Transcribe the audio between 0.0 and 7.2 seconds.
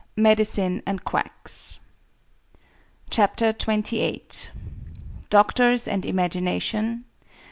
V. MEDICINE AND QUACKS. CHAPTER XXVIII. DOCTORS AND IMAGINATION.